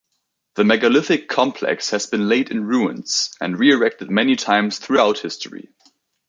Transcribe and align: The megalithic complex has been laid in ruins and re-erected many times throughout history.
The 0.55 0.63
megalithic 0.63 1.27
complex 1.29 1.91
has 1.91 2.07
been 2.07 2.27
laid 2.27 2.49
in 2.49 2.65
ruins 2.65 3.29
and 3.39 3.59
re-erected 3.59 4.09
many 4.09 4.35
times 4.35 4.79
throughout 4.79 5.19
history. 5.19 5.69